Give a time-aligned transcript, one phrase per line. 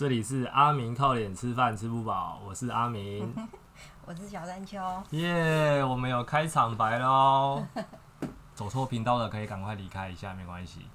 [0.00, 3.34] 这里是阿明靠脸吃饭吃不饱，我是阿明，
[4.06, 4.80] 我是小山丘。
[5.10, 7.62] 耶，我们有开场白喽。
[8.56, 10.86] 走错频道的可以赶快离开一下，没关系。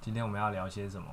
[0.00, 1.06] 今天我们要聊些什么？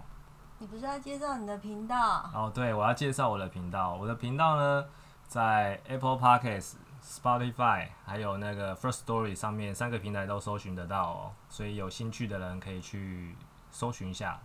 [0.59, 2.31] 你不是要介绍你的频道？
[2.33, 3.93] 哦，对，我要介绍我的频道。
[3.95, 4.85] 我的频道呢，
[5.27, 11.31] 在 Apple Podcasts、Spotify 还有那个 First Story 上面三个平台都搜寻得到哦。
[11.49, 13.35] 所以有兴趣的人可以去
[13.71, 14.39] 搜寻一下。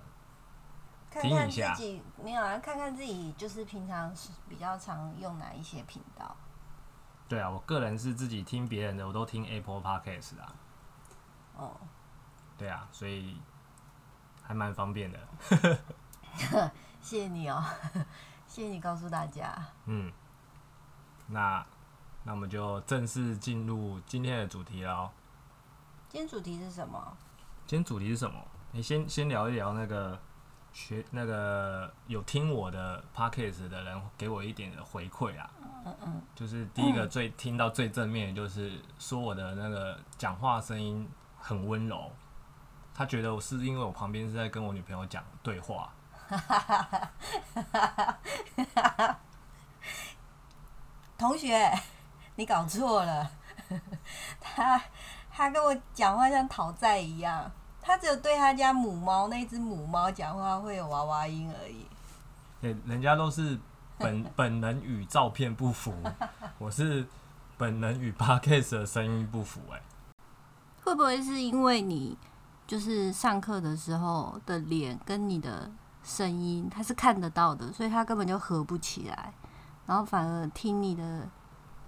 [1.21, 2.59] 看看自己没有啊？
[2.59, 6.37] 看看自己就是平常是比较常用哪一些频道？
[7.29, 10.55] 对啊，我个人是自己听别人的，我都听 Apple Podcast 啊。
[11.57, 11.77] 哦。
[12.59, 13.41] 对啊，所以
[14.43, 15.19] 还蛮方便的。
[17.01, 17.65] 谢谢你哦，
[18.47, 19.57] 谢谢你告诉大家。
[19.87, 20.13] 嗯。
[21.29, 21.65] 那
[22.25, 25.11] 那我们就正式进入今天的主题喽。
[26.09, 27.17] 今天主题是什么？
[27.67, 28.41] 今天主题是什么？
[28.73, 30.19] 你先先聊一聊那个。
[30.73, 35.51] 学那个有听我的 podcast 的人给我一点的回馈啊，
[35.85, 42.13] 嗯嗯，就是第一个最听到最正面，就是说我的那个讲话声音很温柔，
[42.95, 45.91] 他觉得我是因为我旁边是在跟我女朋友讲对话，
[51.17, 51.73] 同学，
[52.35, 53.31] 你搞错了，
[54.39, 54.79] 他
[55.33, 57.51] 他跟我讲话像讨债一样。
[57.87, 61.87] 他只有对他家母猫那只母猫讲话会有娃娃音而已。
[62.61, 63.57] 对，人家都是
[63.97, 65.95] 本 本人与照片不符，
[66.59, 67.07] 我是
[67.57, 69.61] 本人与 podcast 的声音不符。
[69.73, 69.81] 哎，
[70.83, 72.19] 会不会是因为你
[72.67, 75.71] 就是上课的时候的脸跟你的
[76.03, 79.33] 声音他是看得到的，所以他根本就合不起来，
[79.87, 81.29] 然后反而听你的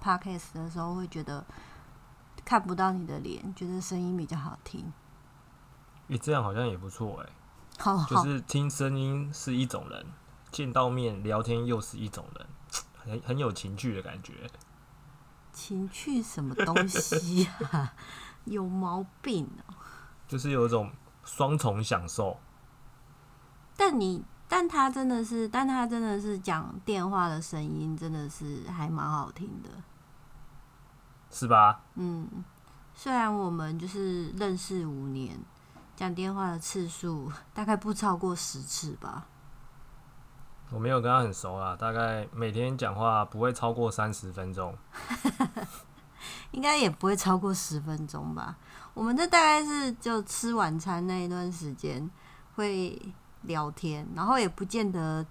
[0.01, 1.45] podcast 的时候会觉得
[2.45, 4.93] 看不到你的脸，觉得声音比较好听。
[6.09, 7.31] 诶，这样好像也不错哎。
[7.79, 10.05] 好，就是听声音是一种人，
[10.51, 12.47] 见到面聊天又是一种人，
[13.05, 14.51] 很很有情趣的感觉。
[15.53, 17.93] 情趣什么东西啊？
[18.47, 19.75] 有毛病哦！
[20.27, 20.91] 就是有一种
[21.25, 22.39] 双重享受。
[23.77, 29.69] 但你，但他真的是，但他真的是讲电话的声音，真的是还蛮好听的，
[31.31, 31.83] 是吧？
[31.95, 32.45] 嗯，
[32.95, 35.39] 虽然我们就是认识五年。
[35.99, 39.27] 讲电话的次数大概不超过十次吧。
[40.71, 44.73] 我没有跟他很熟啊，大概每天讲话不会超过三十分钟。
[46.53, 48.57] 应该也不会超过十分钟吧。
[48.95, 52.09] 我们这大概是就吃晚餐那一段时间
[52.55, 52.97] 会
[53.43, 55.27] 聊天，然后也不见得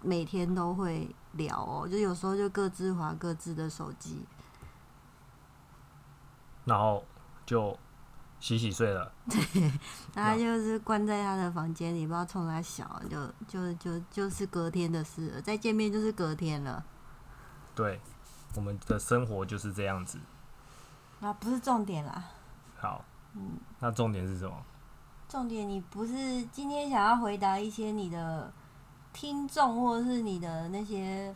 [0.00, 4.24] 每天都会聊哦，就有时候就各自划各自的手机，
[6.64, 7.04] 然后
[7.44, 7.78] 就。
[8.38, 9.72] 洗洗睡了， 对，
[10.12, 15.40] 他就是关在他的房间里，不知道冲他小，就就就就是隔天的事了。
[15.40, 16.84] 再见面就是隔天了。
[17.74, 17.98] 对，
[18.54, 20.20] 我们的生活就是这样子。
[21.20, 22.24] 啊，不是重点啦。
[22.76, 23.02] 好，
[23.32, 24.54] 嗯，那重点是什么？
[25.28, 28.52] 重点，你不是今天想要回答一些你的
[29.12, 31.34] 听众，或者是你的那些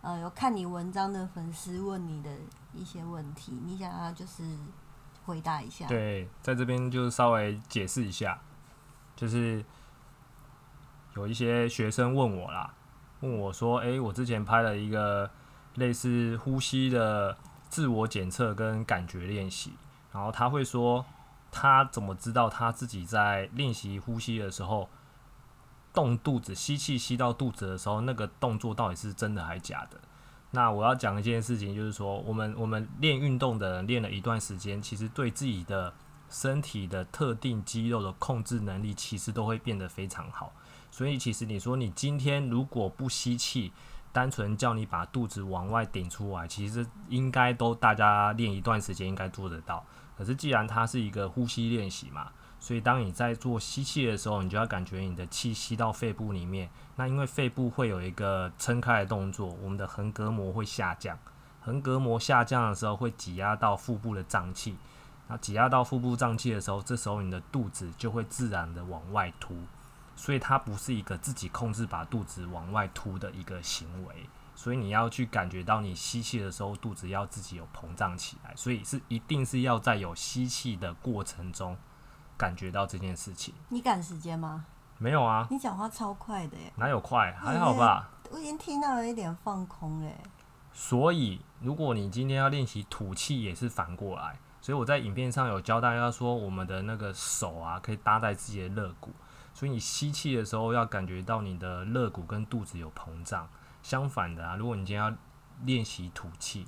[0.00, 2.30] 呃有看你文章的粉丝问你的
[2.72, 4.56] 一些问题，你想要就是。
[5.28, 5.86] 回答一下。
[5.86, 8.40] 对，在这边就稍微解释一下，
[9.14, 9.62] 就是
[11.14, 12.72] 有一些学生问我啦，
[13.20, 15.30] 问我说：“诶，我之前拍了一个
[15.74, 17.36] 类似呼吸的
[17.68, 19.74] 自我检测跟感觉练习，
[20.10, 21.04] 然后他会说，
[21.52, 24.88] 他怎么知道他自己在练习呼吸的时候，
[25.92, 30.00] 动肚子吸气吸到肚子的时候，那个动作到底是真的还是假的？”
[30.50, 35.92] 那我要讲一件事情，就是说，我们我们练运动的人练了一段时间，其实对自己的
[36.30, 40.52] 身体的特定肌肉的控制能力，其实都会变得非常好。
[40.90, 43.72] 所以，其实你说你今天如果不吸气，
[44.10, 49.84] 单纯叫你把肚子往外顶出来，其实应该都大家练一段时间应该做得到。
[50.16, 52.32] 可是，既然它是一个呼吸练习嘛。
[52.60, 56.68] 所以，当你在做吸气的时候，你就要感觉你的气吸到肺部里面。
[56.96, 61.16] 那因为肺部会有一个撑开的动作，我们的横膈膜会下降。
[61.60, 64.76] 横膈膜下降的时候，会挤压到腹部的脏器。
[65.28, 69.56] 那挤压到腹部脏器的时候，这时候你的肚子就会自然的往外凸。
[70.16, 74.14] 所以，它不是一个自己控制把肚子往外凸的一个行为。
[74.56, 78.52] 所以，你要去感觉到你吸气的时候，肚子要自己有膨胀起来。
[78.56, 81.76] 所以，是一定是要在有吸气的过程中。
[82.38, 84.64] 感觉到这件事情，你赶时间吗？
[84.96, 87.32] 没有啊，你讲话超快的耶，哪有快？
[87.32, 88.08] 还好吧。
[88.30, 90.16] 我已经听到有一点放空嘞。
[90.72, 94.38] 所以，如果你今天要练习吐气，也是反过来。
[94.60, 99.12] 所以我在影片上有教大家说，我们的那个手啊，可以搭在自己的肋骨。
[99.54, 103.48] 所以你吸气的时候要感觉到你的肋骨跟肚子有膨胀。
[103.82, 105.12] 相反的啊，如果你今天要
[105.64, 106.66] 练习吐气，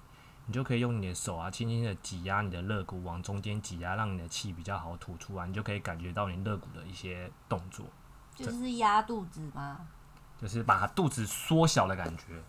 [0.50, 7.86] 你就可以用你的手啊，轻轻的挤压你的肋骨，往中间挤压，让你的气比较好吐出来，你就可以感觉到你肋骨的一些动作，
[8.34, 9.78] 就是压肚子吗？
[10.40, 12.42] 就是把肚子缩小的感觉。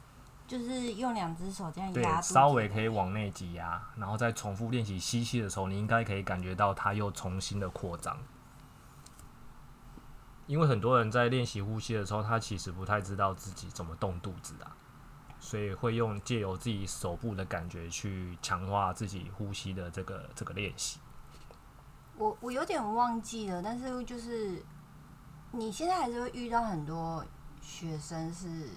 [0.48, 8.18] 就是用两只手这样压，稍微可以往内挤压，然后再重复练习吸气的时候，你应该可以感觉到它又重新的扩张。
[10.48, 14.76] 因为很多人在练习呼吸的时候，他其实不太知道自己怎么动肚子啊，
[15.42, 21.00] 所以会用借由自己手部的感觉去强化自己呼吸的这个这个练习。
[22.16, 24.64] 我我有点忘记了，但是就是
[25.52, 27.26] 你现在还是会遇到很多
[27.60, 28.70] 学生是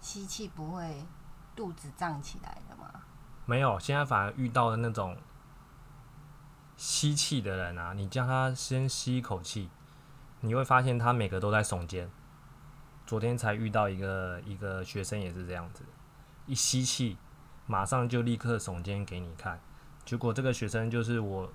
[0.00, 1.06] 吸气不会
[1.54, 2.90] 肚子胀起来的吗？
[3.46, 5.16] 没有，现在反而遇到的那种
[6.76, 9.70] 吸气的人啊，你叫他先吸一口气，
[10.40, 12.10] 你会发现他每个都在耸肩。
[13.04, 15.84] 昨天才遇到一个一个学生也是这样子，
[16.46, 17.16] 一吸气，
[17.66, 19.60] 马上就立刻耸肩给你看。
[20.04, 21.50] 结果这个学生就是我，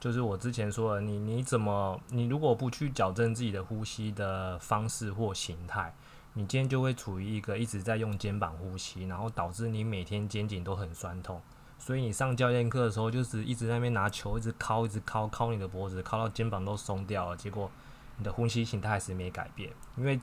[0.00, 5.94] 就是我之前说的，你你怎么，你如果不去矫正自己的呼吸的方式或形态，
[6.32, 11.40] 你今天就会处于一个一直在用肩膀呼吸，然后导致你每天肩颈都很酸痛。
[11.78, 17.36] 所以你上教练课的时候，就是一直在那边拿球，一直敲，一直敲，敲你的脖子，敲到肩膀都松掉了。
[17.36, 17.70] 结果
[18.16, 20.18] 你的呼吸形态还是没改变，因为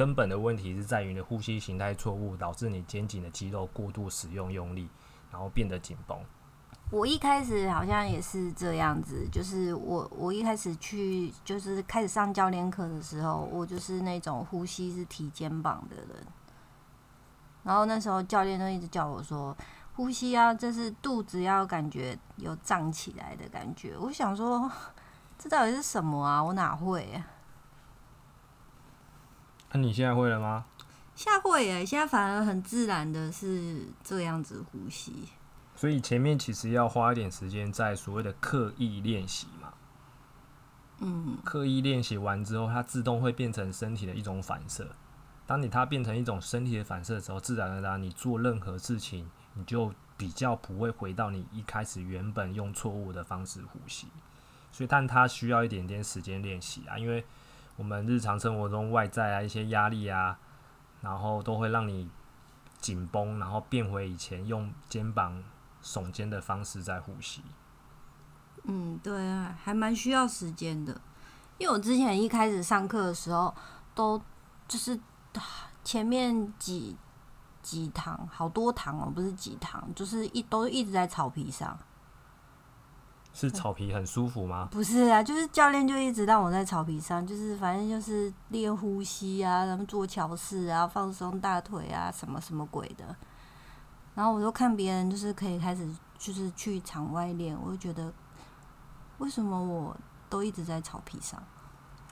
[0.00, 4.88] 根本的问题是在于你的呼吸形态错误，导致你肩颈的肌肉过度使用用力，
[5.30, 6.18] 然后变得紧绷。
[6.90, 16.26] 我一开始好像也是这样子，就是我我一开始去就是开始上教练课的时候，我就是那种呼吸是提肩膀的人，
[17.62, 19.54] 然后那时候教练都一直叫我说，
[19.96, 23.94] 呼吸啊，这是肚子要感觉有胀起来的感觉。
[23.98, 24.72] 我想说，
[25.38, 26.42] 这到底是什么啊？
[26.42, 27.26] 我哪会啊？
[29.72, 30.64] 那、你现在会了吗？
[31.14, 35.12] 现在会耶，现在反而很自然的是这样子呼吸。
[35.76, 39.72] 所以前面其实要花一点时间在所谓的刻意练习嘛。
[40.98, 44.88] 嗯，刻意练习完之后，它自动会变成身体的一种反射。
[45.46, 54.08] 当你它变成一种身体的反射的时候，自然而然你做任何事情，你就比较不会回到你一开始原本用错误的方式呼吸。
[54.70, 57.24] 所以，但它需要一点点时间练习啊，因为
[57.80, 60.36] 我们日常生活中外在啊一些压力啊，
[61.00, 62.10] 然后都会让你
[62.78, 65.42] 紧绷，然后变回以前用肩膀
[65.82, 67.42] 耸肩的方式在呼吸。
[68.64, 71.00] 嗯，对啊，还蛮需要时间的。
[71.56, 73.54] 因为我之前一开始上课的时候，
[73.94, 74.20] 都
[74.68, 75.00] 就是
[75.82, 76.94] 前面几
[77.62, 81.78] 几堂，好多堂哦，不是几堂，就是一都一直在草皮上。
[83.32, 84.68] 是草皮很舒服吗？
[84.70, 93.16] 不是啊，就是教练就一直让我在草皮上，就是反正就是练呼吸啊，然后做桥式啊，放松大腿啊，什么什么鬼的。
[94.14, 95.88] 然后我就看别人就是可以开始
[96.18, 98.12] 就是去场外练，我就觉得
[99.18, 99.96] 为什么我
[100.28, 101.40] 都一直在草皮上？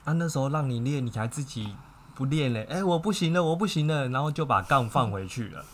[0.05, 1.75] 啊，那时候让你练，你还自己
[2.15, 2.63] 不练嘞？
[2.69, 5.65] 哎、我不行了，我不行了，然后就把杠放回去了。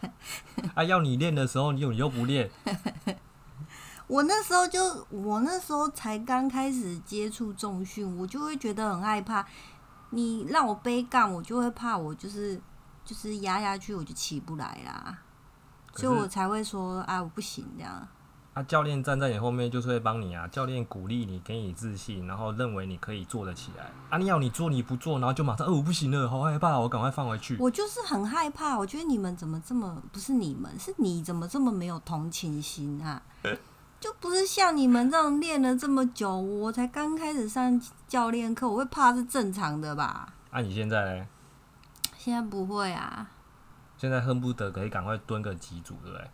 [0.74, 2.50] 啊，要你练的时候，你又你又不练，
[4.08, 9.46] 我那时候就我那时候才刚开始接触重训，我就会觉得很害怕。
[10.10, 12.58] 你让我背杠，我就会怕我就是
[13.04, 15.18] 就是压下去，我就起不来啦。
[15.94, 18.08] 所以我才会说啊，我不行这样。
[18.54, 23.90] 啊，教练站在你后面就是会帮你啊，教练鼓励你，给你自信，然后认为你可以做得起来。
[24.08, 27.58] 啊，你要你做你不做，然后就马上，哦，我不行了，好害怕，我赶快放回去。
[27.60, 33.22] 我就是很害怕，我觉得你们怎么这么不是你们，是你怎么这么没有同情心啊？
[34.00, 40.32] 就不是像你们这样练了这么久，我才刚开始上教练课，我会怕是正常的吧？
[40.50, 41.26] 啊，你现在嘞？
[42.16, 43.28] 现在不会啊，
[43.96, 46.30] 现在恨不得可以赶快蹲个几组，对不对？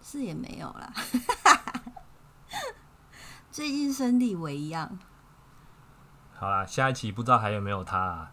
[0.00, 0.92] 是也没有啦。
[3.50, 4.98] 最近身体为一样，
[6.36, 8.32] 好啦，下一期不知道还有没有他啊。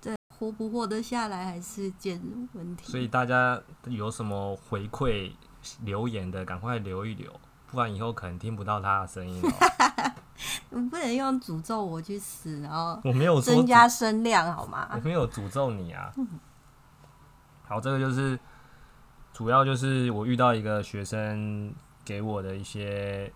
[0.00, 2.90] 对，活不活得下来还是件问题。
[2.90, 5.32] 所以大家有什么回馈
[5.82, 7.40] 留言的，赶快留一留，
[7.74, 10.12] 不然以后可能听不到他的声音哦。
[10.70, 14.98] 你不能用诅咒我去死，然后我没有增加声量好吗我？
[15.00, 16.12] 没有诅咒你啊。
[17.66, 18.38] 好，这个就是
[19.32, 21.72] 主要就是我遇到一个学生
[22.04, 23.32] 给我的一些，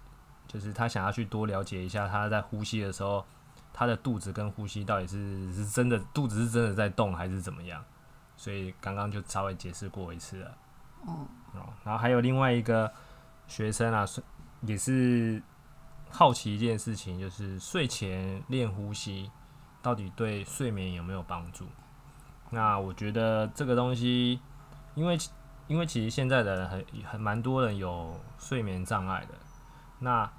[0.46, 3.24] 就是他想要去多了解一下他在呼吸的时候，
[3.72, 7.82] 他的肚子跟呼吸到底是是真的肚子是真的在动还是怎么样，
[8.36, 10.58] 所以刚刚就稍微解释过一次了。
[11.06, 12.92] 嗯，哦，然后还有另外一个
[13.48, 14.22] 学生啊，是
[14.60, 15.42] 也是
[16.10, 19.30] 好奇一件事情，就是睡前练呼吸，
[19.82, 21.66] 到底对睡眠有没有帮助？
[22.50, 24.38] 那我觉得这个东西，
[24.94, 25.18] 因为
[25.66, 29.34] 因为其实现在的人很很蛮多人有睡眠障碍的，
[29.98, 30.30] 那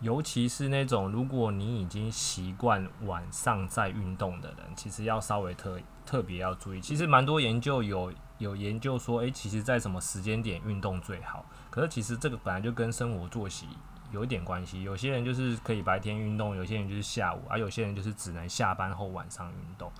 [0.00, 6.80] 尤其是那种如果你已经习惯晚上在运动的人，其实要稍微特特别要注意。
[6.80, 11.44] 其实蛮多研究有有研究说，诶，其实在什么时间点运动最好？
[11.70, 13.68] 可是其实这个本来就跟生活作息
[14.10, 14.82] 有一点关系。
[14.82, 19.90] 有些人就是可以白天运动，有些人就是下午，而有些人就是只能下班后晚上运动。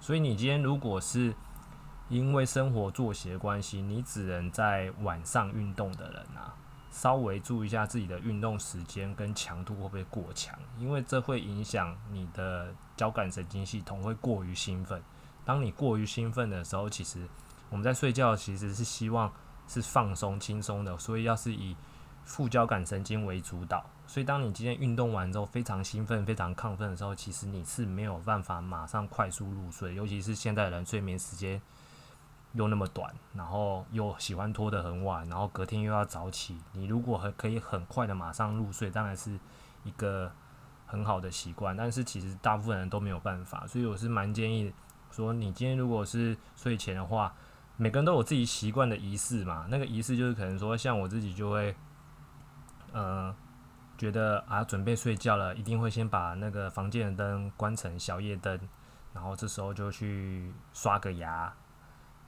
[0.00, 1.34] 所以你今天如果是
[2.08, 6.54] 因为生活作息的关系，你只能在晚上运动的人啊，
[6.90, 15.02] 稍微注意一下自己的运动时间跟强度会不会过强，因为这会影响你的交感神经系统会过于兴奋。
[15.44, 17.26] 当你过于兴奋的时候，其实
[17.70, 19.32] 我们在睡觉其实是希望
[19.66, 21.76] 是放松轻松的，所以要是以
[22.24, 23.84] 副交感神经为主导。
[24.06, 29.96] 所以，当你今天运动完之后非常兴奋、非常亢奋的时候，其实你是没有办法马上快速入睡。
[29.96, 31.60] 尤其是现代人睡眠时间
[32.52, 36.56] 又那么短，然后又喜欢拖得很晚，然后隔天又要早起。
[36.72, 39.36] 你如果很可以很快的马上入睡，当然是
[39.82, 40.30] 一个
[40.86, 41.76] 很好的习惯。
[41.76, 44.72] 但是其实大部分人都没有办法，所以我是蛮建议
[45.10, 47.34] 说，你今天如果是睡前的话，
[47.76, 49.66] 每个人都有自己习惯的仪式嘛。
[49.68, 51.74] 那个仪式就是可能说，像我自己就会，
[52.92, 53.34] 呃。
[53.98, 58.60] 觉得啊，准备睡觉了，一定会先把那个房间的灯关成小夜灯，
[59.14, 61.50] 然后这时候就去刷个牙，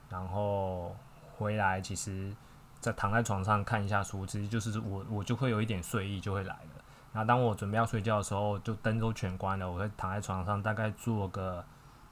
[0.09, 0.95] 然后
[1.37, 2.35] 回来，其实
[2.79, 6.83] 在躺在床上看一下书，其实就是我我就会有一点睡意就会来了。
[7.13, 11.63] 然后当我准备要睡觉的时候，就灯都全关了，我会躺在床上大概做个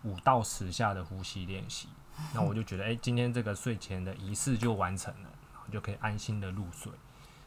[0.03, 1.89] 五到十下的呼吸练习，
[2.33, 6.91] 那我就觉得，哎，今天这个睡前的仪式就完成了，然后就可以安心的入睡。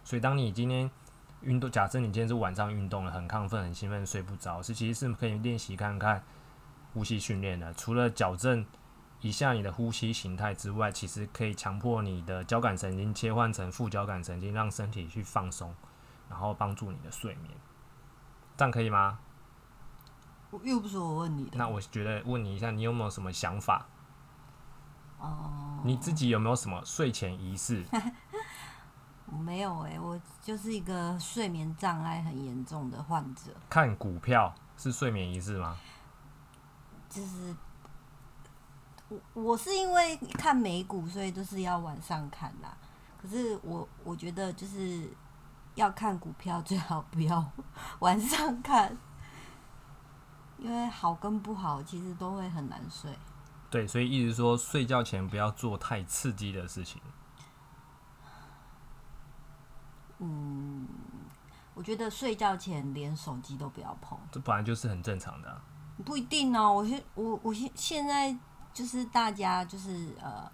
[0.04, 0.90] 所以当你今天。
[1.42, 6.22] 运动，假设你今天是晚上运动了，很亢奋、很兴奋，睡不着，是其实是可以练习看看
[6.92, 7.72] 呼吸训练的。
[7.72, 8.62] 除了矫正
[9.22, 15.74] 一下你的呼吸形态之外，其实可以强迫你的交感神经切换成副交感神经，让身体去放松，
[16.28, 17.56] 然后帮助你的睡眠。
[18.58, 19.18] 这样可以吗？
[20.62, 21.56] 又不是我问你的。
[21.56, 23.86] 那我觉得问你一下，你有没有什么想法？
[25.20, 25.80] 哦。
[25.84, 27.84] 你自己有没有什么睡前仪式？
[29.26, 33.52] 没有哎，我就是一个睡眠障碍很严重的患者。
[33.68, 35.76] 看股票是睡眠仪式吗？
[37.08, 37.54] 就是
[39.08, 42.76] 我我是因为看美股，所以就是要晚上看啦。
[43.22, 45.08] 可是我我觉得就是
[45.76, 47.44] 要看股票，最好不要
[48.00, 48.96] 晚上看，
[50.58, 53.16] 因为好跟不好其实都会很难睡。
[53.70, 57.00] 对，所以一直说睡觉前不要做太刺激的事情。
[60.18, 60.86] 嗯，
[61.72, 65.60] 我觉得睡觉前连手机都不要碰，这本来就是很正常的。
[66.04, 68.36] 不一定哦，我现我我现现在
[68.74, 70.50] 就是大家就是呃，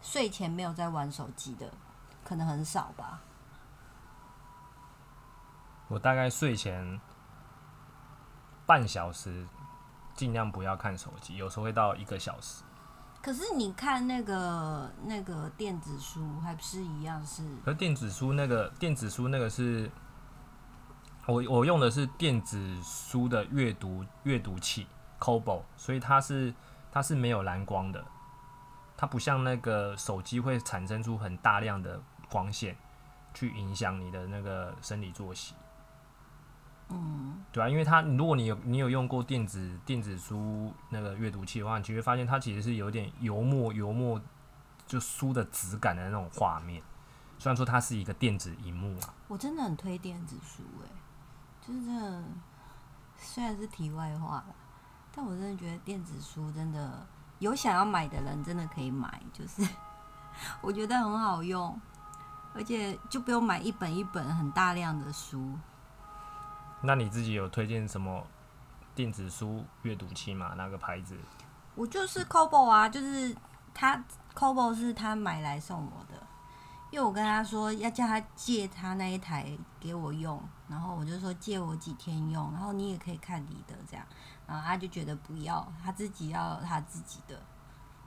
[0.00, 1.72] 睡前没有在玩手机的，
[2.24, 3.20] 可能很少吧。
[5.88, 7.00] 我大概睡前
[8.66, 9.46] 半小时，
[10.14, 12.62] 尽量不要看手机，有时候会到一个小时。
[13.22, 17.44] 可是你看那个那个电子书，还不是一样是？
[17.64, 19.88] 而电子书那个电子书那个是，
[21.26, 24.88] 我我用的是电子书的阅读阅读器
[25.20, 26.52] Kobo，所以它是
[26.90, 28.04] 它是没有蓝光的，
[28.96, 32.76] 它不像那个手机会产生出很大量的光线，
[33.32, 35.54] 去影响你的那个生理作息。
[36.92, 44.20] 嗯，对啊，因为它如果你有你有用过电子电子书那个阅读器的话，你就会发现它其实是有点油墨油墨
[44.86, 46.82] 就书的质感的那种画面。
[47.38, 50.88] 虽然说它是一个电子荧幕啊，我真的很推电子书诶，
[51.66, 52.24] 就是真的，
[53.16, 54.54] 虽然是题外话了，
[55.14, 57.04] 但我真的觉得电子书真的
[57.40, 59.66] 有想要买的人真的可以买，就是
[60.62, 61.80] 我觉得很好用，
[62.54, 65.58] 而且就不用买一本一本很大量的书。
[66.82, 68.26] 那你自己有推荐什么
[68.94, 70.54] 电子书阅读器吗？
[70.56, 71.16] 那个牌子？
[71.74, 73.34] 我就是 Cobo 啊，就是
[73.72, 76.20] 他 Cobo 是他买来送我的，
[76.90, 79.46] 因为我跟他说要叫他借他那一台
[79.80, 84.04] 给我用，然后我就说借我几天用，然后你也可以看你的这样，
[84.46, 87.40] 然后他就觉得不要，他自己要他自己的，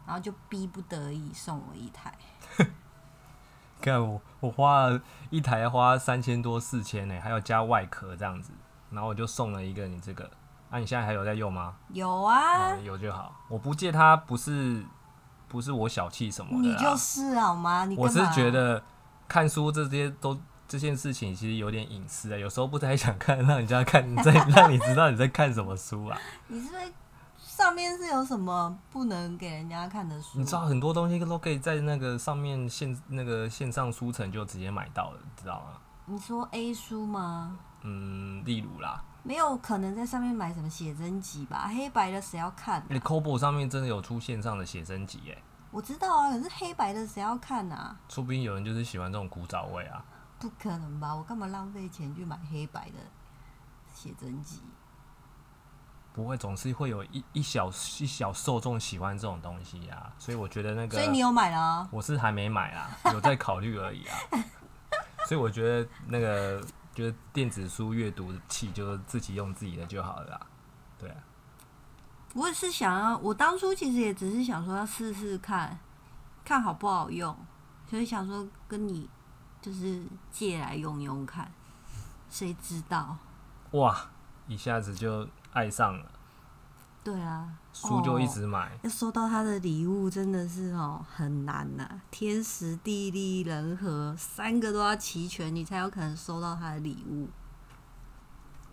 [0.05, 2.13] 然后就逼不得已送我一台。
[3.81, 8.51] 看我我花了一台花三千多四千呢，还要加外壳这样子。
[8.95, 10.27] 然后我就送了一个你这个，
[10.71, 11.75] 那你现在还有在用吗？
[11.89, 13.35] 有啊，有就好。
[13.49, 14.83] 我不借它，不是
[15.47, 17.85] 不是我小气什么的，你就是好吗？
[17.85, 18.81] 你我是觉得
[19.27, 20.35] 看书这些都
[20.67, 26.17] 这件事情其实有点隐私啊，有时候不太想看，让人家看，你在 让你知道你在看什么书啊。
[26.47, 26.93] 你是不是
[27.37, 30.39] 上面是有什么不能给人家看的书？
[30.39, 35.67] 你知道很多东西都可以在那个上面线那个线上书城就直接买到了，你知道吗？
[36.07, 37.57] 你说 A 书吗？
[37.87, 41.67] 嗯，例如啦，没有可能在上面买什么写真集吧？
[41.67, 45.37] 黑白的谁要看、那啊？Kobo 上面真的有出线上的写真集耶，
[45.69, 47.95] 我知道啊，可是黑白的谁要看啊？
[48.09, 50.03] 说不定有人就是喜欢这种古早味啊。
[50.39, 51.15] 不可能吧？
[51.15, 52.97] 我干嘛浪费钱去买黑白的
[53.93, 54.61] 写真集？
[56.11, 61.87] 不会，总是会有一一小一小受众喜欢这种东西啊，所以我觉得那个，所以你有买了啊？
[61.91, 64.17] 我是还没买啦，有在考虑而已啊。
[65.27, 66.63] 所以我觉得那个
[66.95, 70.47] 就是电子书阅读器，就自己用自己的就好了啦。
[70.97, 71.17] 对啊，
[72.33, 75.77] 我也是想要，我当初其实也只是想说要试试看，
[76.45, 77.37] 看好不好用，
[77.89, 79.09] 所以想说跟你
[79.61, 81.51] 就是借来用用看，
[82.29, 83.17] 谁知道？
[83.71, 84.07] 哇，
[84.47, 86.11] 一下子就爱上了，
[87.05, 88.79] 对啊，书就一哦直买。
[88.81, 97.29] 要收到他的礼物真的是哦很难呐、天时地利人和三个都要齐全，你才有可能收到他的礼物。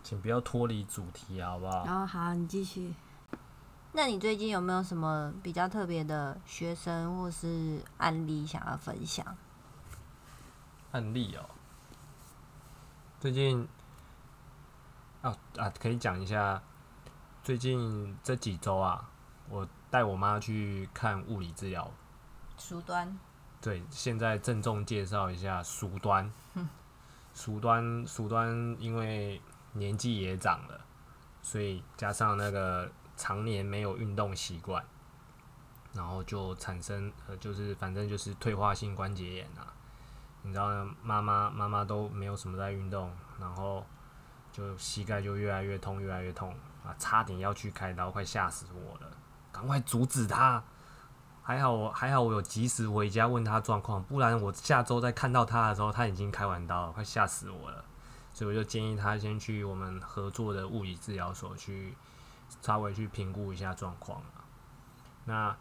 [0.02, 1.84] 请不要脱离主题好不好？
[1.84, 2.94] 然后好，你继续。
[3.92, 9.36] 那你最近有没有什么比较特别的学生或是案例想要分享？
[10.92, 11.44] 案例哦，
[13.20, 13.68] 最近
[15.20, 16.62] 啊啊，可以讲一下，
[17.42, 19.10] 最近这几周啊，
[19.48, 21.90] 我带我妈去看物理治疗。
[22.56, 23.18] 熟端
[23.60, 26.32] 对，现在郑重介绍一下熟端。
[27.34, 30.80] 熟端，熟端，因为年纪也长了，
[31.42, 34.84] 所以加上那个常年没有运动习惯，
[35.94, 39.72] 然后就产生呃，就是反正就是退化性关节炎啊。
[40.42, 43.84] 你知道呢，妈妈妈妈都没有什么在运动，然后
[44.52, 46.54] 就膝盖就越来越痛，越来越痛
[46.84, 49.10] 啊，差点要去开刀，快吓死我了！
[49.50, 50.62] 赶快阻止他！
[51.42, 57.84] 还好我还好我有及时回家问他状况，不然我下周再看到他的时候，他已经开完刀了，快吓死我了。
[58.32, 61.94] 所以我就建议他先去我们合作的物理治疗所去
[62.60, 64.22] 稍微去评估一下状况
[65.26, 65.54] 那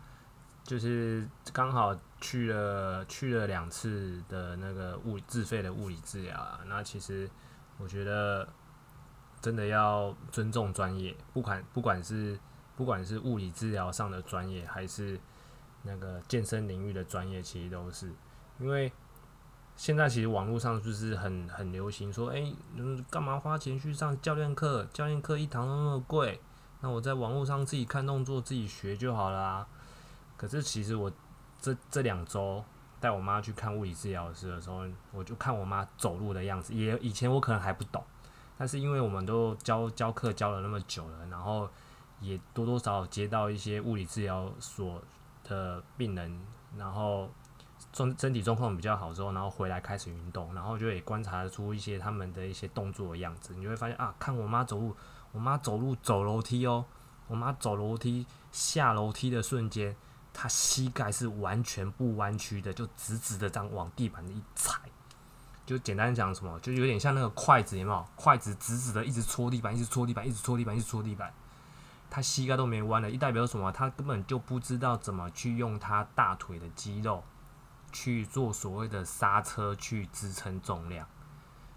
[0.64, 6.62] 就是刚好去了去了两次的那个物自费的物理治疗啊。
[6.66, 7.30] 那其实
[7.78, 8.48] 我觉得
[9.42, 12.40] 真的要尊重专业，不管不管是
[12.76, 15.20] 不管是物理治疗上的专业，还是
[15.84, 18.12] 那个健身领域的专业，其实都是
[18.60, 18.92] 因为
[19.76, 24.86] 现在其实网络上就是很很流行说，哎、嗯，干嘛花钱去上教练课？
[24.94, 26.40] 教练课一堂那么贵，
[26.82, 29.66] 那我在网络上自己看动作自己学就好啦。
[30.38, 31.12] 可是其实我
[31.60, 32.64] 这这两周
[33.00, 38.04] 带我妈去看物理治疗师的时候，我就看我妈走路的样子，也以前我可能还不懂，
[38.62, 41.68] 但是因为我们都教教课教了那么久了，然后
[42.20, 45.02] 也多多少少接到一些物理治疗所
[45.44, 46.40] 的病人，
[46.78, 47.28] 然后
[47.92, 54.96] 身身体状况比较好之后，然后回来开始运动，然后就也观察出一些他们的一些动作的样子，你会发现啊，看我妈走路，
[55.32, 56.86] 我妈走路走楼梯哦，
[57.26, 59.96] 我妈走楼梯下楼梯的瞬间，
[60.32, 64.80] 她膝盖是完全不弯曲的，就直直的这样往地板一踩。
[65.66, 68.06] 就简单讲什么，就有点像那个筷子，有没有？
[68.16, 71.32] 筷子直直的一直戳地板，一直戳地板，一直戳地板，一直戳地板。
[72.10, 73.72] 他膝盖都没弯了，一代表什么？
[73.72, 77.24] 他根本就不知道怎么去用他大腿的肌肉
[77.94, 81.08] 去做所谓的刹车，去支撑重量。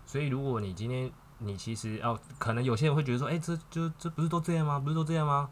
[0.04, 4.78] 所以，如果你今天你其实哦，可能有些人会觉得说，哎、这就这不是都这样吗？
[4.80, 5.48] 不是都这样吗？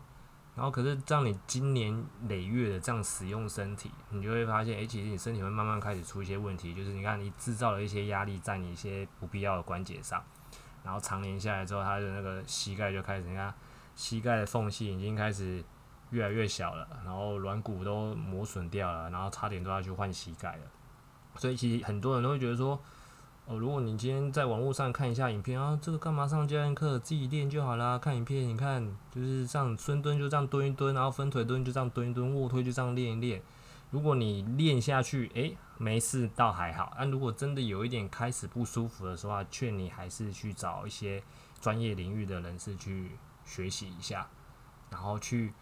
[0.55, 10.23] 然后，可是这样你经年累月的这样使用身体，你就会发现，哎、其实你身体会慢慢开始出一些问题，就是你看你制造了一些压力在你一些不必要的关节上，
[10.85, 13.55] 然后常年下来之后，他的那个膝盖就开始，你看
[13.95, 15.65] 膝盖的缝隙已经开始
[16.11, 20.63] 越来越小了，然后软骨都磨损掉了，然后差点都要去换膝盖了。
[21.37, 22.79] 所以其实很多人都会觉得说，
[23.47, 27.99] 哦，如果你今天在网络上看一下影片啊，这个干嘛上教练课，自己练就好啦。
[27.99, 33.43] 看影片，你看就是上深蹲就这样蹲一蹲，然后分腿蹲就这样蹲一蹲，卧推就这样练一练。
[33.91, 36.95] 如果你练下去，诶、没事倒还好。
[36.97, 41.23] 但如果真的有一点开始不舒服的时候，劝你还是去找一些
[41.61, 43.11] 专业领域的人士去
[43.45, 44.29] 学习一下，
[44.89, 45.53] 然后去，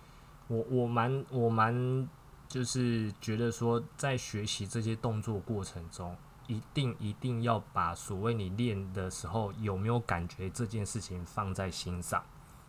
[0.49, 2.07] 我我蛮我蛮
[2.47, 6.15] 就是觉得说，在学习这些动作过程中，
[6.51, 12.21] 一定一定要把所谓你练的时候有没有感觉这件事情放在心上，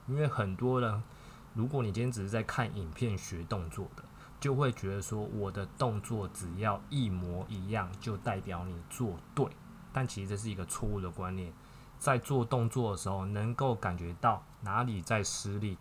[0.07, 1.03] 因为很多人，
[1.55, 4.03] 如果你今天只是在看影片学动作的，
[4.39, 9.47] 就会觉得说我的动作只要一模一样，就代表你做对，
[9.91, 11.51] 但其实这是一个错误的观念。
[11.97, 15.75] 在做动作的时候，能够感觉到哪里在失力，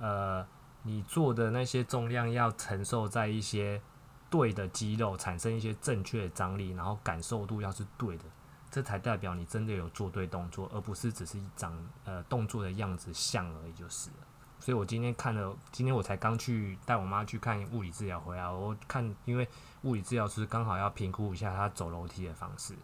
[0.00, 0.44] 呃，
[0.82, 3.80] 你做的那些重量要承受在一些
[4.30, 8.24] 对的肌肉，产生一些正确的张力，然后感受度要是对的，
[8.70, 11.72] 这才代表你真的有做对动作，而不是只是一张
[12.04, 14.16] 呃动作的样子像而已就是了。
[14.60, 19.48] 所以我今天看了，今天我才刚去带我妈去看物理治疗回来，我看因为
[19.82, 22.74] 物理治疗师刚好要评估一下她走楼梯的方式，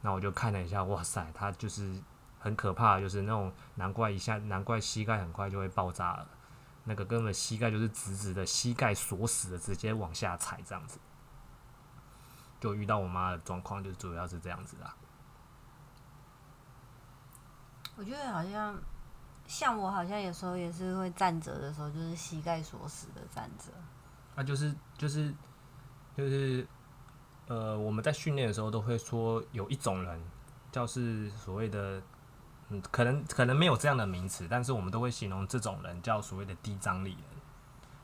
[0.00, 2.00] 那我就看了一下，哇塞，她就是。
[2.36, 6.28] 很可怕，就是那种难怪一下，难怪膝盖很快就会爆炸了。
[6.84, 10.98] 那个根本膝盖就是直直的，膝盖锁死的，直接往下踩这样子。
[12.60, 14.94] 就遇到我妈的状况，就主要是这样子啦。
[17.96, 18.78] 我觉得好像
[19.46, 23.72] 像我，好像有时候也是会站着的时候，就是膝盖锁死的站着。
[24.34, 25.34] 那就是就是
[26.16, 26.66] 就是
[27.46, 30.20] 呃，我们在训练的时候都会说，有一种人，
[30.70, 32.02] 叫是所谓的。
[32.74, 37.22] 嗯，可能可能没有这样的名词，但是我们都会形容这种人叫所谓的低张力人。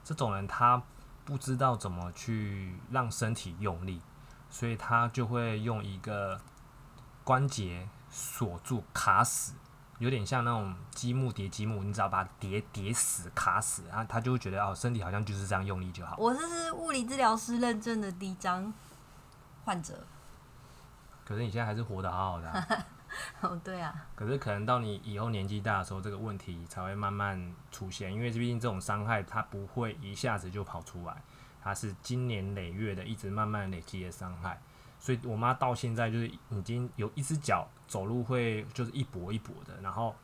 [0.05, 0.83] 这种人他
[1.25, 4.01] 不知道怎么去让身体用力，
[4.49, 6.41] 所以他就会用一个
[7.23, 9.55] 关节锁住卡死，
[9.99, 16.17] 有点像那种积木叠积木，你只要把它叠叠死卡死，然后他就会觉得哦，身体好像就是这样用力就好。
[16.19, 18.73] 我这是物理治疗师认证的低张
[19.65, 20.07] 患者，
[21.25, 22.85] 可是你现在还是活得好好的。
[23.40, 24.07] 哦，对啊。
[24.14, 31.23] 可是可能到你以后年纪大的时候，这个问题才会慢慢出现，因为毕竟这种伤害它不会一下子就跑出来，
[31.62, 34.61] 它是经年累月的，一直慢慢累积的伤害。
[34.99, 40.14] 所以我妈到现在就是已经有一只脚走路会就是一跛一跛的，然后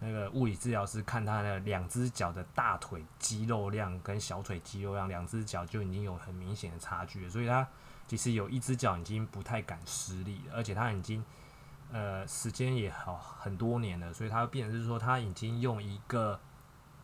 [0.00, 7.66] 那个物理治疗师看她的两只脚的大腿肌肉量跟小腿肌肉量，两只脚就已经有很明显的差距了，所以她
[8.06, 11.24] 其实有一只脚已经不太敢施力了，而且她已经。
[11.92, 16.40] 呃，时间也好很多年了，所以他变成是说，他已经用一个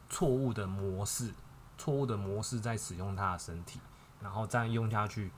[0.08, 1.32] 错误的模式，
[1.78, 3.80] 错误的模式在使用他的身体，
[4.20, 5.30] 然后这样用下去，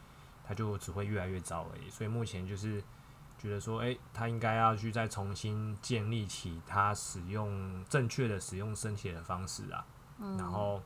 [0.43, 1.91] 他就只会越来越糟而已。
[1.91, 2.83] 所以目前就是
[3.37, 9.85] 觉得说，诶，他应该要去再重新建立起他使用正确的使用身体的方式啊，
[10.39, 10.81] 然后，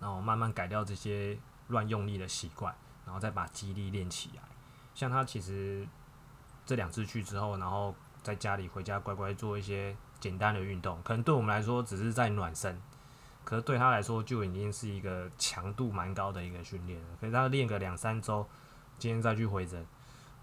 [0.00, 2.74] 然后慢慢改掉这些乱用力的习惯，
[3.06, 4.42] 然后再把肌力练起来。
[4.94, 5.88] 像他其实。
[6.70, 12.80] 这两次去之后，然后在家里回家乖乖做一些简单的运动，可能对我们来说只是在暖身，
[13.44, 17.08] 可是对他来说就已经是一个强度蛮高的一个训练了。
[17.20, 18.46] 可是他练个两三周，
[19.00, 19.84] 今天再去回诊，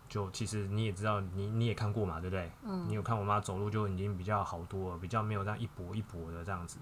[0.10, 2.52] 就其实你也知道，你你也看过嘛，对不对？
[2.64, 2.90] 嗯。
[2.90, 6.78] 你有看我妈走路就已经比较好多了，比较没有这样一跛一跛的这样子。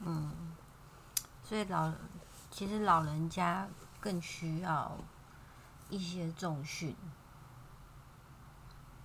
[0.00, 0.32] 嗯。
[1.44, 1.92] 所以老
[2.50, 3.68] 其实老人家
[4.00, 4.96] 更需要
[5.90, 6.96] 一些重训。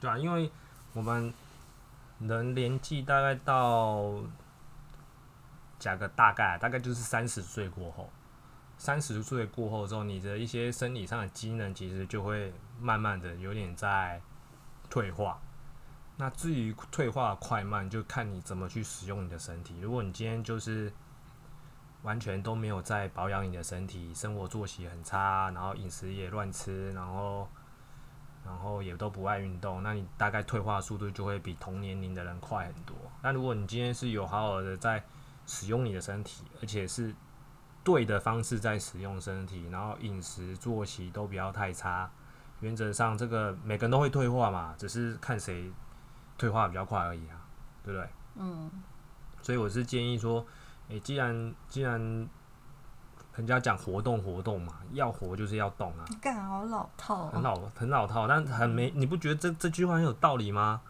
[0.02, 0.52] 对啊，因为
[0.94, 1.32] 我们
[2.20, 4.16] 人年纪大概到
[5.78, 8.10] 讲个大概，大概就是三十岁过后，
[8.80, 14.20] 三十岁过后之后，你的一些生理上的机能其实就会慢慢的有点在
[14.90, 15.40] 退化。
[16.18, 19.80] 那至于退化快慢，就看你怎么去使用你的身体。
[19.82, 20.92] 如果你今天就是
[22.02, 27.48] 完全都没有在保养你的身体，生活作息很差，然后饮食也乱吃，然后。
[28.46, 32.96] 然后也都不爱运动，那你大概退化速度就会比同年龄的人快很多。
[33.22, 35.04] 那如果你今天是有好好的在
[35.46, 37.14] 使用你的身体，而且是
[37.84, 42.10] 对的方式在使用身体，然后饮食作息都不要太差，
[42.60, 45.72] 原则上这个每个人都会退化嘛，只是看谁
[46.38, 47.42] 退化比较快而已啊，
[47.84, 48.10] 对不对？
[48.36, 48.72] 嗯。
[49.42, 50.46] 所以我是建议说，
[50.90, 52.30] 诶，既然既然
[53.36, 56.06] 人家讲活动活动嘛，要活就是要动啊。
[56.22, 57.28] 干好老套。
[57.28, 60.82] 很老很老套，但很没，你不觉得这这句话很有道理吗？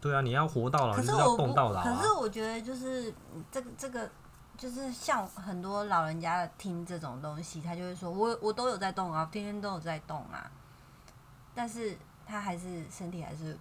[0.00, 1.82] 对啊，你要活到老，可是要动到老。
[1.82, 3.12] 可是我觉得就是
[3.50, 4.10] 这个这个，
[4.56, 10.50] 就是像很多老人家听这种东西，他就会说我我都有在动啊，天天都有在动啊，
[11.54, 13.56] 但是他还是身体还是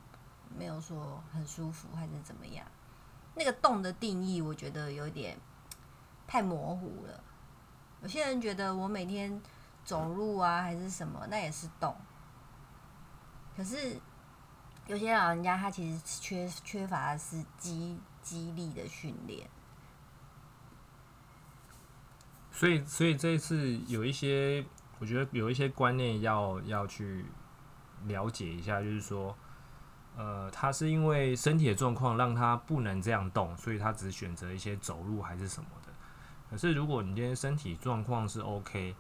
[0.58, 2.66] 没有说很舒服，还是怎么样？
[3.36, 5.38] 那个动的定义，我觉得有点
[6.28, 7.24] 太模糊了。
[8.02, 9.42] 有些人觉得我每天
[9.84, 11.96] 走路啊，还是什么，那也是动。
[13.56, 14.00] 可是
[14.88, 19.48] 有些老人家他其实缺缺乏的是肌肌力的训练。
[22.52, 24.66] 所以，所以这一次有一些，
[25.00, 27.26] 我觉得有一些观念要要去
[28.06, 29.36] 了解一下，就是说，
[30.18, 35.70] 呃，他是因为身体的状况让他不能这样动，所以他只选择一些走路还是什么。
[36.52, 38.94] 可是，如果你今天身体状况是 OK，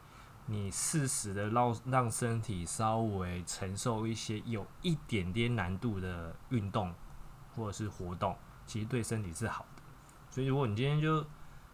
[0.46, 6.94] 你适时的让让身体稍微承受一些有一点点难度的运动
[7.54, 8.34] 或者是活动，
[8.66, 9.84] 其实对身体是好的。
[10.30, 11.22] 所以如果你今天就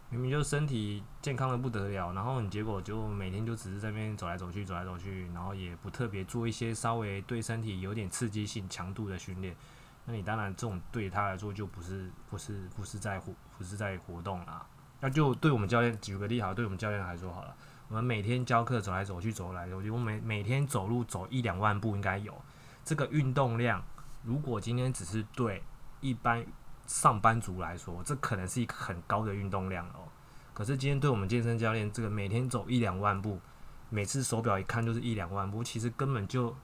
[0.10, 9.56] 明明就身体健康的不得了，然后你结果就每天就只是在那边走来走去，走来走去，然后也不特别做一些稍微对身体有点刺激性、强度的训练，
[10.06, 14.66] 那你当然这种对他来说就不是不是不是在活不是在活动啦。
[15.00, 17.56] 那就对我们教练举个例好，对我们教练来说好了，
[17.88, 22.34] 我们每天教课走来走去，走来走去，我每每天走路走一两万步应该有。
[22.84, 23.84] 这个运动量，
[24.24, 25.62] 如果今天只是对
[26.02, 26.46] 一般
[26.86, 30.08] 上班族来说，这可能是一个很高的运动量哦。
[30.54, 33.40] 可是今天对我们健身教练，这个每天走一两万步，
[33.90, 36.56] 每次手表一看就是一两万步，其实根本就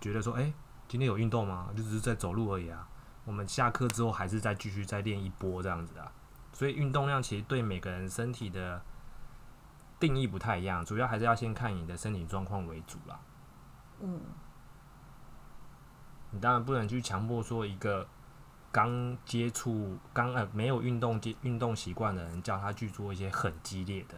[0.00, 0.52] 觉得说，诶，
[0.88, 1.70] 今天有运动吗？
[1.76, 2.86] 就只是在走路而已啊。
[3.24, 6.12] 我们下课之后还是再继续再练一波这样子啊。
[6.52, 8.82] 所以运动量其实对每个人身体的
[9.98, 13.20] 定义不太一样，主要还是要先看你的身体状况为主啦。
[14.00, 14.20] 嗯，
[16.30, 18.06] 你当然不能去强迫说一个
[18.70, 24.16] 刚接触、刚呃没有运动接运动习惯的人，叫他去做一些很激烈的。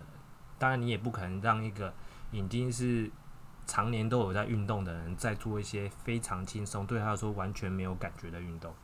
[0.58, 1.92] 当然，你也不可能让一个
[2.30, 3.10] 已经是
[3.66, 8.74] 常年都有在运动的人，再做一些非常轻松、对他来说完全没有感觉的运动。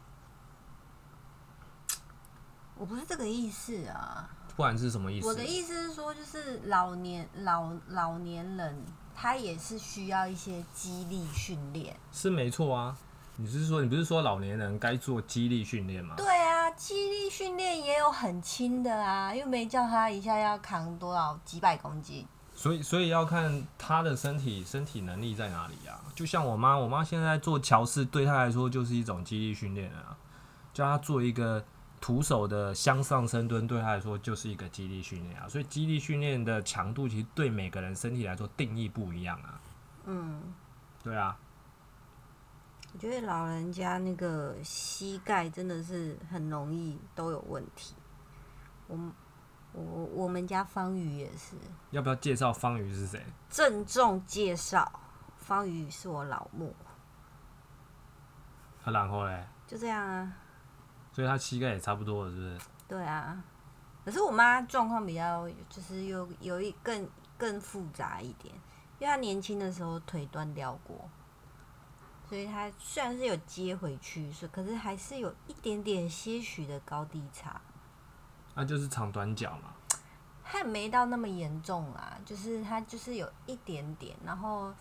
[2.80, 4.26] 我不是这个意思啊。
[4.56, 5.26] 不然是什么意思？
[5.26, 8.82] 我的意思是说，就是老年老老年人，
[9.14, 11.94] 他也是需要一些激励训练。
[12.10, 12.96] 是没错啊。
[13.36, 16.14] 你是说，你不是说老年人该做激励训练吗？
[16.16, 22.26] 对啊，激励训练也有很轻的啊，又没叫他一下要扛多少几百公斤。
[22.54, 26.00] 所以，所以要看他的身体身体能力在哪里啊。
[26.14, 30.16] 就像我妈，我妈现在做桥式，对她来说就是一种激励训练啊。
[30.74, 31.64] 叫她做一个
[32.00, 35.48] 徒手的向上深蹲，对他来说就是一个激励训练啊。
[35.48, 39.60] 所以，激励训练的强度其实对每个人身体来说定义不一样啊。
[40.06, 40.42] 嗯，
[41.02, 41.36] 对啊。
[42.92, 47.94] 我觉得老人家那个膝盖真的是很容易都有问题。
[48.88, 48.98] 我
[49.72, 51.54] 我我们家方宇也是。
[51.90, 53.24] 要不要介绍方宇是谁？
[53.48, 54.90] 郑重介绍，
[55.36, 56.74] 方宇是我老母。
[58.84, 59.46] 啊，然后嘞？
[59.68, 60.32] 就这样啊。
[61.12, 62.58] 所以他膝盖也差不多了，是不是？
[62.88, 63.42] 对啊。
[64.04, 68.54] 可是我妈状况比较，就是有有一更更复杂一点，
[68.98, 71.08] 因为她年轻的时候腿断掉过。
[72.28, 77.60] 所以她虽然是有接回去，是可是还是有一点点些许的高低差。
[78.54, 79.74] 那就是长短脚嘛。
[80.42, 84.72] 还没到那么严重啦，就是他就是有一点点，然后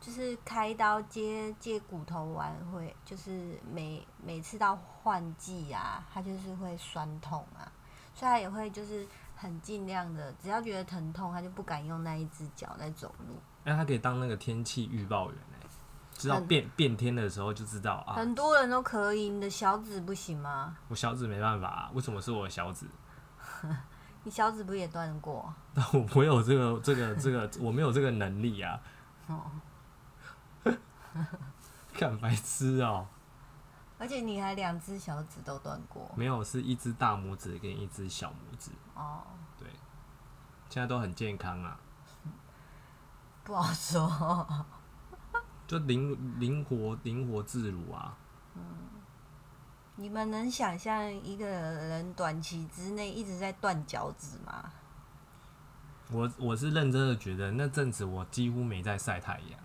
[0.00, 7.70] 就是开刀接接骨头完会，就是每每次到换季啊，他就是会酸痛啊，
[8.14, 9.06] 所以他也会就是
[9.36, 13.34] 很尽量的，只要觉得疼痛，他就不敢用那一只脚在走路。
[13.64, 15.38] 那他可以当那个天气预报员。
[16.16, 18.14] 知道变变天的时候就知道啊。
[18.14, 20.76] 很多人都可以，你的小指不行吗？
[20.88, 22.86] 我小指没办法，啊为什么是我的小指？
[24.24, 25.54] 你小指不也断过？
[25.74, 28.80] 那 我没有这个这个这个，我没有这个能力啊。
[29.28, 29.48] 哦。
[31.94, 33.06] 看白痴哦。
[33.98, 36.10] 而且你还两只小指都断过？
[36.16, 38.70] 没有，是一只大拇指跟一只小拇指。
[38.94, 39.22] 哦。
[39.58, 39.68] 对。
[40.70, 41.78] 现在都很健康啊。
[43.42, 44.66] 不好说。
[45.66, 48.16] 就灵灵活灵活自如啊！
[48.54, 48.62] 嗯，
[49.96, 54.72] 你们能想象一个人短期之内一直在断脚趾吗？
[56.10, 59.60] 我我是认真的觉得那阵子我几乎没在晒太阳，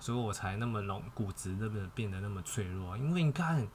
[0.00, 2.96] 所以我才那么容骨质那么变得那么脆弱。
[2.96, 3.68] 因为你看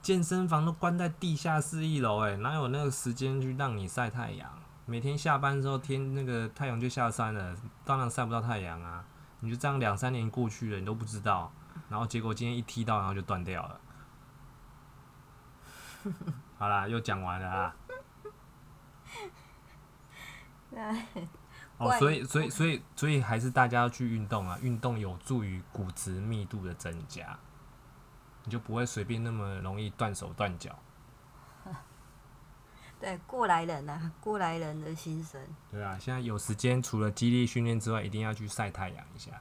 [0.00, 4.48] 健身房都关在地下室一楼，哎，哪有那个时间去让你晒太阳？
[4.84, 9.04] 每天下班之后天那个太阳就下山了，当然晒不到太阳啊。
[9.40, 11.52] 你就这样两三年过去了，你都不知道，
[11.88, 13.80] 然后结果今天一踢到，然后就断掉了。
[16.58, 17.76] 好啦，又讲完了啊。
[21.78, 24.58] 哦，所以，所以，所以，所以还是大家要去运动啊！
[24.62, 27.38] 运动有助于骨质密度的增加，
[28.44, 30.78] 你就不会随便那么容易断手断脚。
[32.98, 35.38] 对，过来人呐，过来人的心声。
[35.70, 39.32] 对啊，现在有时间，除了激励训练之外，一定要去晒太阳一下。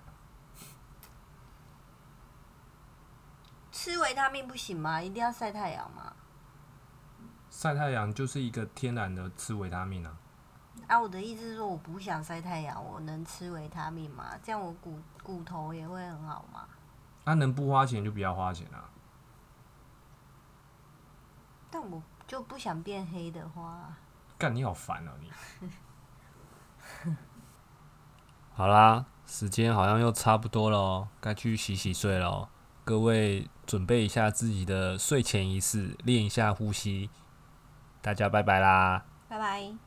[3.72, 5.02] 吃维他命不行吗？
[5.02, 6.14] 一定要晒太阳吗？
[7.50, 10.18] 晒太阳就是一个天然的吃维他命啊。
[10.88, 14.32] 啊，我的意思是说，我不想晒太阳，我能吃维他命吗？
[14.44, 16.68] 这样我骨骨头也会很好吗？
[17.24, 18.90] 那能不花钱就不要花钱啊。
[21.70, 22.02] 但我。
[22.28, 23.94] 就不想变黑的话，
[24.40, 25.32] 干你好烦哦你！
[28.52, 32.50] 好啦，时间好像又差不多了哦，该去洗洗睡了哦。
[32.84, 37.12] 各位准备一下自己的睡前仪式，练一下呼吸。
[38.02, 39.06] 大家拜拜啦！
[39.30, 39.85] 拜拜。